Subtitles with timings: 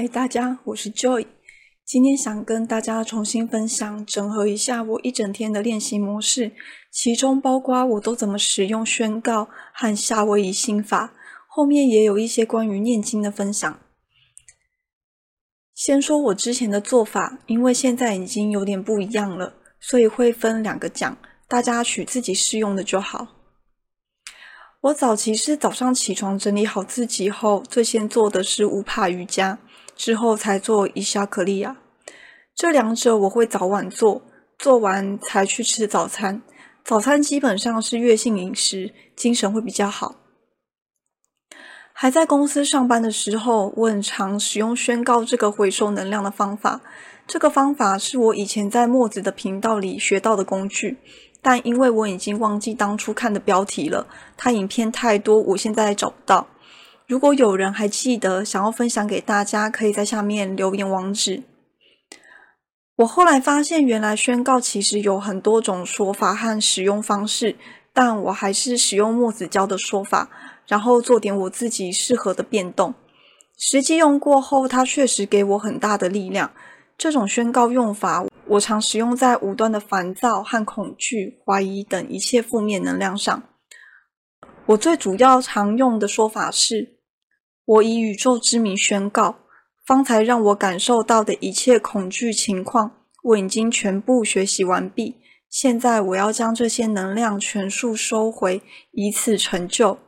[0.00, 1.26] 嗨，大家，我是 Joy。
[1.84, 6.52] 今天想跟大家重新分享，整合一下我一整天的练习模式，
[6.92, 11.14] 其中包括我都怎么使用宣告和夏威夷心法。
[11.48, 13.80] 后面也有一些关于念经的分享。
[15.74, 23.26] 先说我之前的做法，因为现在已经有点不一样了，所以会分两个讲，大家取自己适用的就好。
[24.82, 29.58] 我早期是早上起床整理好自己后，最先做的是乌帕瑜伽。
[29.98, 31.76] 之后才做伊夏克利亚，
[32.54, 34.22] 这两者我会早晚做，
[34.56, 36.40] 做完才去吃早餐。
[36.84, 40.14] 早餐基本上是月性饮食，精神会比较好。
[41.92, 46.80] 还在公司上班的时候，我很常使用宣告这个回收能量的方法。
[47.26, 50.96] 这个方法是我以前在墨子的频道里学到的工具，
[51.42, 54.06] 但因为我已经忘记当初看的标题了，
[54.36, 56.46] 它影片太多，我现在找不到。
[57.08, 61.42] 如果有人还记得，想要分享给大家，可以在下面留言网址。
[62.96, 67.56] 我后来发现，原来宣告其实有很多种说法和使用方式，
[67.94, 70.28] 但我还是使用墨子教的说法，
[70.66, 72.92] 然后做点我自己适合的变动。
[73.56, 76.52] 实际用过后，它确实给我很大的力量。
[76.98, 83.42] 这种宣告用法，我常使用在无端的烦躁和恐惧、怀疑等一切负面能量上。
[84.66, 86.97] 我最主要常用的说法是，
[87.68, 89.40] 我以宇宙之名宣告，
[89.84, 92.92] 方才让我感受到的一切恐惧情况，
[93.22, 95.16] 我已经全部学习完毕。
[95.50, 99.98] 现在我要将这些能量全数收回，以此成就。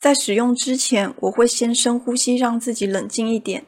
[0.00, 3.64] 在使用之前，我会先深呼吸，让自己冷静一点，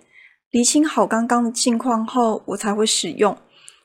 [0.51, 3.39] 厘清好刚刚的境况后，我才会使用。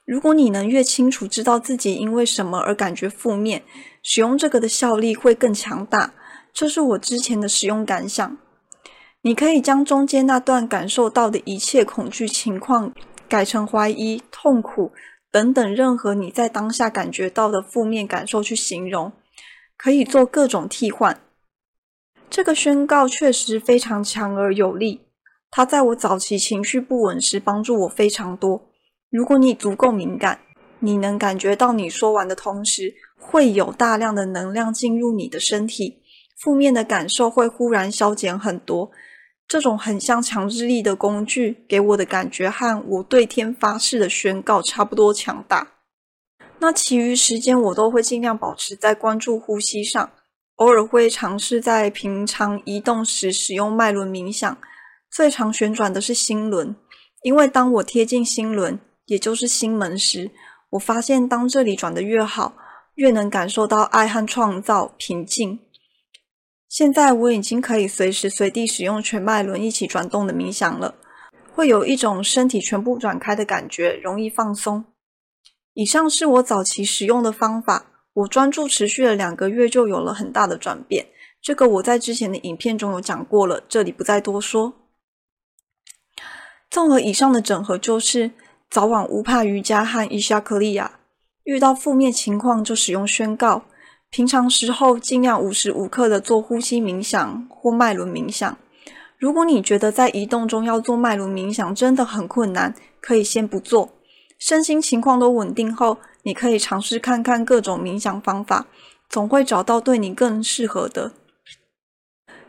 [0.07, 3.61] 如果你能越清楚知道自己因为什么而感觉负面，
[4.01, 6.15] 使用这个的效力会更强大。
[6.53, 8.37] 这是我之前的使用感想。
[9.21, 12.93] 你可以将中间那段感受到的一切恐惧情况
[13.27, 14.93] 改成怀疑、痛苦
[15.29, 19.11] 等等任何你在当下感觉到的负面感受去形容，
[19.75, 21.21] 可以做各种替换。
[22.29, 25.01] 这个宣告确实非常强而有力，
[25.51, 28.69] 它在我早期情绪不稳时帮助我非常多。
[29.09, 30.39] 如果你足够敏感，
[30.79, 35.98] 你能感觉到你说完的同时，会有大量的能量进入你的身体。
[36.39, 38.91] 负面的感受会忽然消减很多，
[39.45, 45.73] 这种很像强制力的工具，给我的感觉和我对天发誓的宣告差不多强大。
[46.59, 50.11] 那其余时间我都会尽量保持在关注呼吸上，
[50.55, 54.57] 偶尔会尝试在平常移动时使用脉轮冥想。
[55.11, 56.75] 最常旋转的是心轮，
[57.23, 60.31] 因为当我贴近心轮，也就是心门时，
[60.69, 62.53] 我发现当这里转得越好，
[62.95, 65.59] 越能感受到爱和创造平静。
[66.69, 70.93] 现在我已经可以随时随地使用全脉轮一起转动的冥想了，
[71.55, 74.85] 会有一种身体全部转开的感觉，容易放松。
[75.73, 81.07] 以上是我早期使用的方法，我专注持续了两个月就有了很大的转变。
[81.41, 84.75] 这个我在之前的影片中有讲过了，这里不再多说。
[86.69, 88.29] 综合以上的整合，就是
[88.69, 90.99] 早晚乌帕瑜伽和伊夏克利亚，
[91.45, 93.63] 遇到负面情况就使用宣告。
[94.11, 98.57] 平常时候尽量无时无刻的做呼吸冥想或脉轮冥想。
[99.17, 103.93] 如果你觉得在移动中要做脉轮冥想真的很困难，可以先不做。
[104.39, 108.67] 身心情况都稳定后，你可以尝试看看各种冥想方法，
[109.09, 111.11] 总会找到对你更适合的。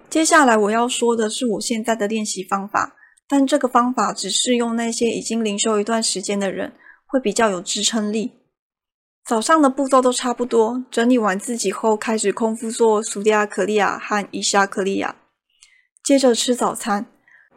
[0.08, 2.96] 接下来我要说的是我现在的练习方法，
[3.28, 6.72] 但这个方法只适用那些已经灵修一段时间的人，
[7.06, 8.39] 会比较有支撑力。
[9.30, 15.14] 早上的步骤都差不多，整理完自己后，开始空腹做苏迪亚克利亚和伊夏克利亚，
[16.02, 17.06] 接着吃早餐。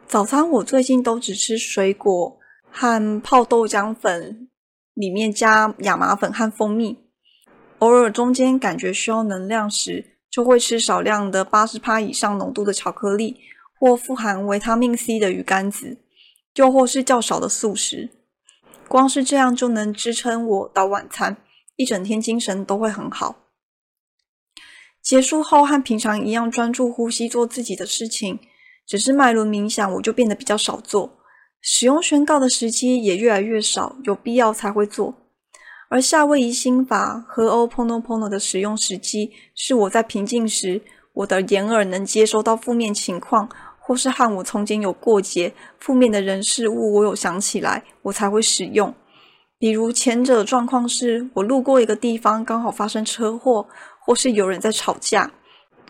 [0.06, 2.38] 早餐我最近都只吃水果
[2.70, 4.48] 和泡豆浆粉，
[4.94, 6.96] 里面加亚麻粉和蜂蜜。
[7.80, 13.40] 偶尔中间感觉需要能量时，就会吃少量的八十帕以上浓度的巧克力，
[13.80, 15.98] 或富含维他命 C 的鱼干子，
[16.54, 18.10] 又或是较少的素食。
[18.86, 21.38] 光是这样就能支撑我到晚餐。
[21.76, 23.36] 一整天精神都会很好。
[25.02, 28.38] 结束后和平常一样专注呼吸，做自己的事情。
[28.86, 31.18] 只是脉轮冥想，我就变得比较少做。
[31.60, 35.14] 使用宣告的时机也越来越少，有必要才会做。
[35.88, 40.82] 而夏威夷心法和 Ho'oponopono 的使用时机，是我在平静时，
[41.12, 43.48] 我的眼耳能接收到负面情况，
[43.78, 48.94] 或是和我从前有过节、负面的人事物，我有想起来，我才会使用。
[49.64, 53.66] 比如前者状况是我路过一个地方，刚好发生车祸，
[53.98, 55.32] 或是有人在吵架，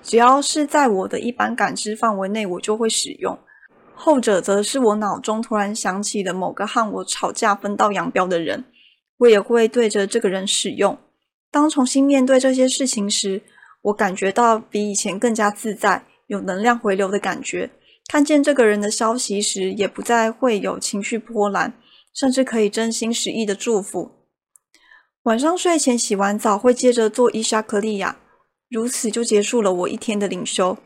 [0.01, 3.37] 只要是在我的一般感知范围内，我就会使用。
[3.97, 8.65] 后者则是我脑中突然想起的某个和我吵架分道扬镳的人，
[9.19, 10.97] 我也会对着这个人使用。
[11.51, 13.43] 当重新面对这些事情时，
[13.83, 17.71] 我感觉到比以前更加自在，有能量回流的感觉。
[18.07, 21.75] 看见这个人的消息时，也不再会有情绪波澜，
[22.15, 24.13] 甚至可以真心实意的祝福。
[25.25, 28.19] 晚上睡前洗完澡，会接着做伊莎克利亚，
[28.69, 30.79] 如此就结束了我一天的灵修。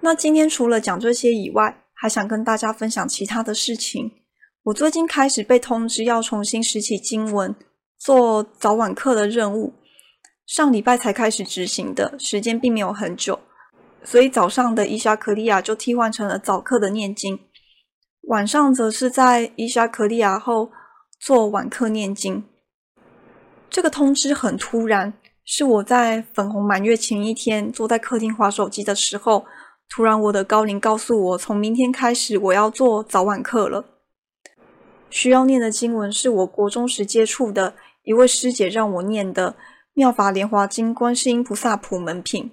[0.00, 4.12] 那今天除了讲这些以外，还想跟大家分享其他的事情。
[4.64, 7.54] 我最近开始被通知要重新拾起经文，
[7.98, 9.74] 做早晚课的任务。
[10.46, 13.40] 上礼拜才开始执行的，时间并没有很久，
[14.04, 17.38] 所以早上的伊莎克利亚就替换成了早课的念经，
[18.30, 20.70] 晚上则是在伊莎克利亚后
[21.18, 22.44] 做晚课念经。
[23.68, 25.12] 这个通知很突然，
[25.44, 29.44] 是我在粉红满月前一天坐在客厅划手机的时候。
[29.88, 33.84] 突然，我的高龄告诉我，从明天开始我要做早晚课了。
[35.08, 37.74] 需要念的经文是我国中时接触的
[38.04, 39.50] 一位师姐让我念的
[39.94, 42.52] 《妙法莲华经》观世音菩萨普门品。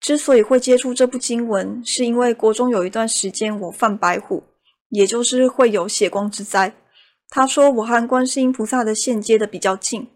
[0.00, 4.42] 之所以会接触这部经文，是因为国中有一段时间我犯白虎，
[4.94, 6.74] 也就是会有血光之灾。
[7.28, 10.08] 他说我和观世音菩萨的线接的比较近，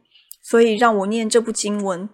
[0.43, 2.09] 所以让我念这部经文。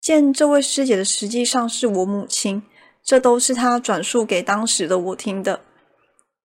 [0.00, 2.62] 见这位师姐的实际上是我母亲。
[3.04, 5.62] 这都是他转述给当时的我听的。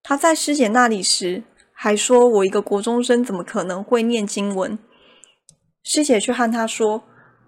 [0.02, 4.80] 他在师姐那里时，还说我一个国中生怎么可能会念经文？
[5.84, 7.04] 师姐却和他说，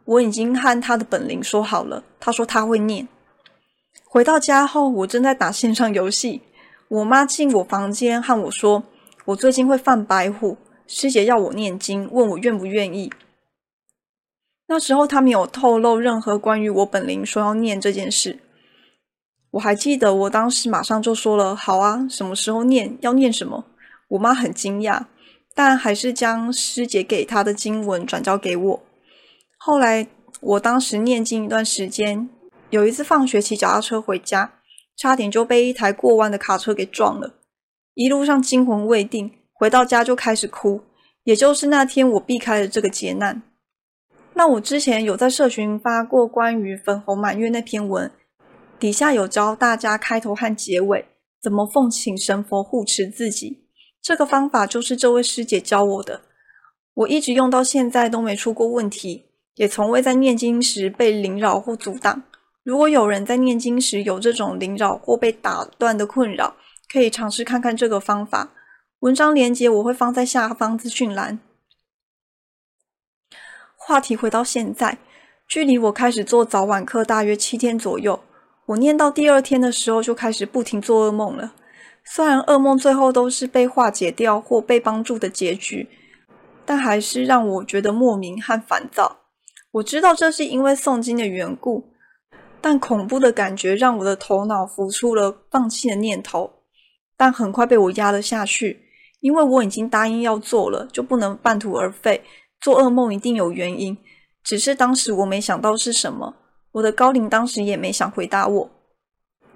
[0.05, 2.03] 我已经和他的本灵说好了。
[2.19, 3.07] 他说他会念。
[4.05, 6.43] 回到家后，我正在打线上游戏，
[6.89, 8.83] 我妈进我房间和我说，
[9.25, 10.57] 我最近会犯白虎，
[10.87, 13.13] 师姐要我念经，问我愿不愿意。
[14.67, 18.39] 那时候他没有透露任何关于我本灵说要念这件事。
[19.51, 23.65] 我还记得，我当时马上就说了“好啊”，什么时候念，要念什么？
[24.09, 25.05] 我妈很惊讶，
[25.53, 28.83] 但还是将师姐给她的经文转交给我。
[29.59, 30.07] 后来，
[30.41, 32.27] 我当时念经一段时间，
[32.71, 34.53] 有一次放学骑脚踏车回家，
[34.99, 37.35] 差点就被一台过弯的卡车给撞了，
[37.93, 40.81] 一路上惊魂未定，回到家就开始哭。
[41.23, 43.41] 也就是那天，我避开了这个劫难。
[44.33, 48.11] 那我之前有在社群发过关于粉红满月那篇文。
[48.77, 51.05] 底下有教大家开头和结尾
[51.41, 53.63] 怎么奉请神佛护持自己，
[54.01, 56.23] 这个方法就是这位师姐教我的，
[56.93, 62.23] 我一直用到现在都没出过问题，也从未在念经时被灵扰或阻挡。
[62.69, 66.55] 如果有人在念经时有这种灵扰或被打断的困扰，
[66.87, 68.51] 可以尝试看看这个方法。
[68.99, 71.39] 文章连接我会放在下方资讯栏。
[73.75, 74.99] 话题回到现在，
[75.47, 78.19] 距离我开始做早晚课大约七天左右。
[78.67, 81.55] 我念到第二天的时候，就开始不停做噩梦了。
[82.05, 85.89] 虽然噩梦最后都是被化解掉或被帮助的结局，
[86.63, 89.21] 但还是让我觉得莫名和烦躁。
[89.71, 91.95] 我知道这是因为诵经的缘故，
[92.61, 96.51] 但恐怖的感觉让我的头脑浮出了放弃的念头。
[97.15, 98.85] 但很快被我压了下去，
[99.19, 102.23] 因为我已经答应要做了，就不能半途而废。
[102.61, 103.97] 做噩梦一定有原因，
[104.43, 106.35] 只是当时我没想到是什么。
[106.73, 108.69] 我的高龄当时也没想回答我。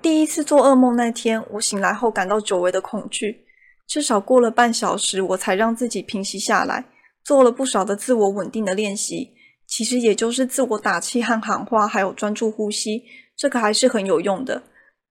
[0.01, 3.46] 第一次做噩梦那天，我醒来后感到久违的恐惧，
[3.88, 6.86] 至少过了半小时，我才让自己平息下来，
[7.24, 9.34] 做了不少的自我稳定的练习。
[9.75, 14.62] 其实也就是自我打气和喊话，还有专注呼吸，这个还是很有用的。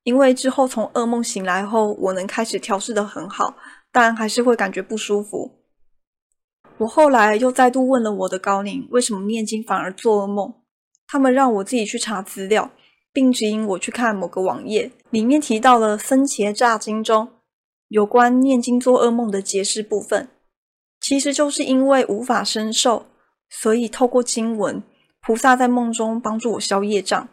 [0.04, 3.56] 因为之后从噩梦醒来后，我能开始调试得很好，
[3.90, 5.50] 但还是会感觉不舒服。
[6.78, 10.54] 我后来又再度问了我的高灵，为什么念经反而做噩梦？
[11.08, 12.70] 他们让我自己去查资料，
[13.12, 17.28] 并指引我去看某个网页，里面提到了《僧伽吒经》中
[17.88, 20.28] 有关念经做噩梦的解释部分。
[21.00, 23.06] 其实就是因为无法身受，
[23.60, 24.82] 所以透过经文，
[25.20, 27.28] 菩萨在梦中帮助我消业障。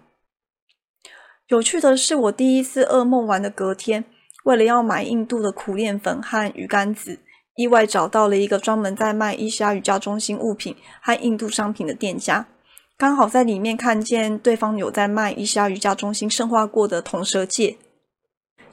[1.48, 4.04] 有趣的是，我第一次噩梦完的隔天，
[4.44, 7.20] 为了要买印度的苦楝粉和鱼干子，
[7.56, 12.46] 意外找到了一个专门在卖伊莎瑜伽中心物品和印度商品的店家。
[12.98, 17.78] 刚好在里面看见对方有在卖伊莎瑜伽中心圣化过的铜蛇戒，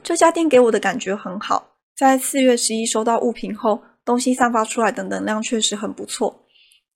[0.03, 1.69] 这家店给我的感觉很好。
[1.95, 6.43] 在四月十一收到物品后，东西散发出来的能量确实很不错。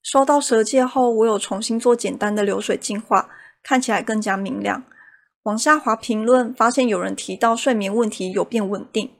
[0.02, 3.28] 收到蛇戒后，我有重新做简单的流水净化，
[3.62, 4.82] 看起来更加明亮。
[5.44, 9.10] 往下滑评论，发现有人提到睡眠问题有变稳定，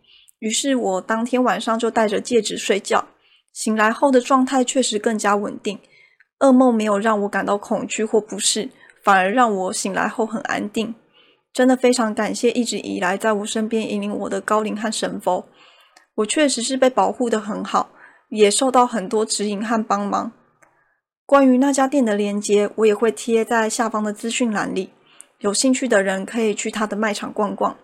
[0.41, 3.07] 于是我当天晚上就戴着戒指睡觉，
[3.53, 5.79] 醒来后的状态确实更加稳定。
[6.41, 8.69] 噩梦没有让我感到恐惧或不适，
[9.05, 10.95] 反而让我醒来后很安定。
[11.53, 15.47] 真的非常感谢一直以来在我身边引领我的高灵和神佛。
[16.17, 17.91] 我确实是被保护得很好，
[18.31, 20.33] 也受到很多指引和帮忙。
[21.33, 24.91] 关于那家店的链接，我也会贴在下方的资讯栏里，
[25.39, 27.79] 有兴趣的人可以去他的卖场逛逛。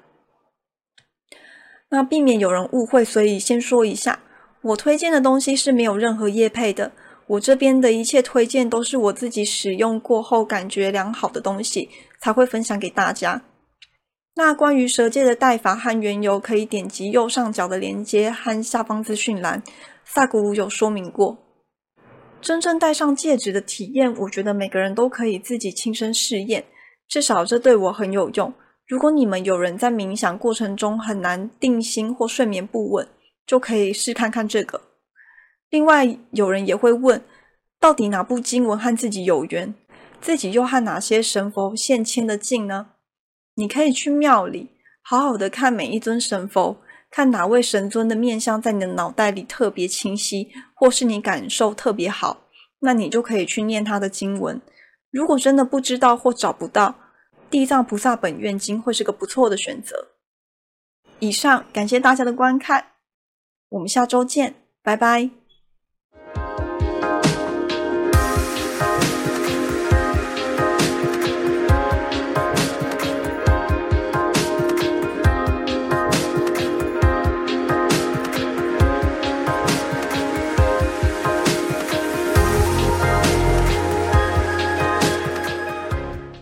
[1.88, 4.20] 那避免有人误会，所以先说一下，
[4.60, 6.92] 我推荐的东西是没有任何业配的。
[7.26, 11.88] 我这边的一切推荐都是我自己使用过后感觉良好的东西，
[12.20, 13.40] 才会分享给大家。
[14.34, 19.62] 那关于蛇戒的戴法和缘由，可以点击右上角的链接和下方资讯栏，
[20.04, 21.47] 萨古鲁有说明过。
[22.40, 26.64] 真正戴上戒指的体验，我觉得每个人都可以自己亲身试验，
[27.08, 28.52] 至少这对我很有用。
[28.86, 33.06] 如果你们有人在冥想过程中很难定心或睡眠不稳，
[33.46, 34.80] 就可以试看看这个。
[35.68, 37.20] 另外，有人也会问，
[37.78, 39.74] 到底哪部经文和自己有缘？
[40.20, 42.92] 自己又和哪些神佛现牵的近呢？
[43.56, 44.70] 你可以去庙里，
[45.02, 46.78] 好好的看每一尊神佛。
[47.10, 52.48] 看哪位神尊的面相在你的脑袋里特别清晰，或是你感受特别好，
[52.80, 54.60] 那你就可以去念他的经文。
[55.10, 56.90] 如果真的不知道或找不到，
[57.50, 60.08] 《地藏菩萨本愿经》会是个不错的选择。
[61.18, 62.92] 以上，感谢大家的观看，
[63.70, 65.47] 我们下周见，拜拜。